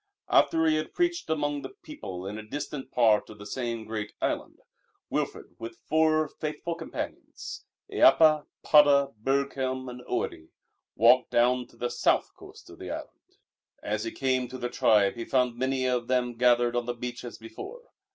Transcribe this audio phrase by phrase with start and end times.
[0.29, 4.13] After he had preached among the people in a distant part of the same great
[4.19, 4.57] island,
[5.11, 10.47] Wilfrid with four faithful companions Eappa, Padda, Burghelm and Oiddi
[10.95, 13.37] walked down to the south coast of the island.
[13.83, 17.23] As he came to the tribe he found many of them gathered on the beach
[17.23, 17.81] as before.